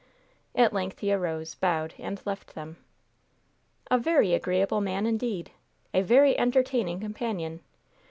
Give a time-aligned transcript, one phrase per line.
[0.55, 2.77] At length he arose, bowed and left them.
[3.91, 5.51] "A very agreeable man, indeed!
[5.93, 7.59] A very entertaining companion!